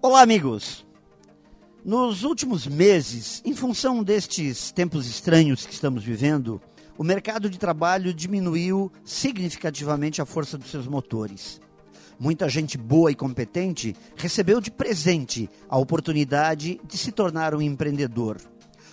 [0.00, 0.86] Olá, amigos!
[1.84, 6.62] Nos últimos meses, em função destes tempos estranhos que estamos vivendo,
[6.96, 11.60] o mercado de trabalho diminuiu significativamente a força dos seus motores.
[12.16, 18.36] Muita gente boa e competente recebeu de presente a oportunidade de se tornar um empreendedor.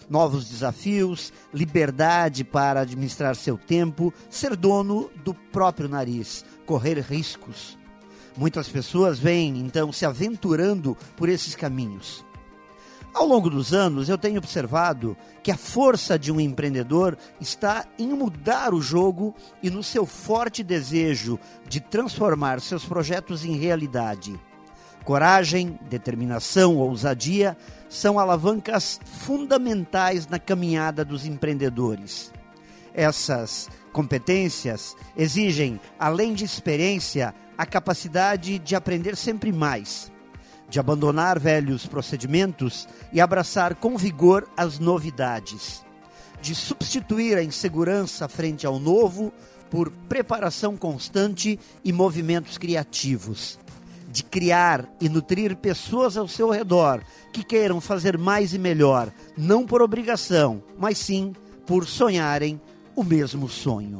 [0.09, 7.77] Novos desafios, liberdade para administrar seu tempo, ser dono do próprio nariz, correr riscos.
[8.37, 12.25] Muitas pessoas vêm então se aventurando por esses caminhos.
[13.13, 18.09] Ao longo dos anos, eu tenho observado que a força de um empreendedor está em
[18.09, 24.37] mudar o jogo e no seu forte desejo de transformar seus projetos em realidade.
[25.05, 27.55] Coragem, determinação, ousadia
[27.87, 32.33] são alavancas fundamentais na caminhada dos empreendedores.
[32.93, 40.11] Essas competências exigem, além de experiência, a capacidade de aprender sempre mais
[40.69, 45.85] de abandonar velhos procedimentos e abraçar com vigor as novidades,
[46.41, 49.31] de substituir a insegurança frente ao novo
[49.69, 53.59] por preparação constante e movimentos criativos,
[54.09, 57.01] de criar e nutrir pessoas ao seu redor
[57.33, 61.33] que queiram fazer mais e melhor, não por obrigação, mas sim
[61.65, 62.61] por sonharem
[62.95, 63.99] o mesmo sonho.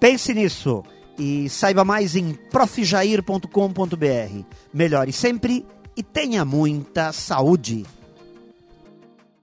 [0.00, 0.82] Pense nisso
[1.18, 4.44] e saiba mais em profjair.com.br.
[4.72, 7.84] Melhore sempre e tenha muita saúde.